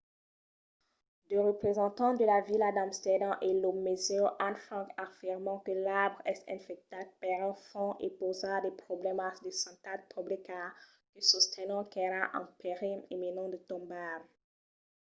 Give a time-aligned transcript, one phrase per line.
[1.29, 6.39] de representants de la vila d'amsterdam e lo musèu anne frank afirman que l'arbre es
[6.57, 10.61] infectat per un fong e pausa de problèmas de santat publica
[11.11, 14.17] que sostenon qu'èra en perilh imminent de tombar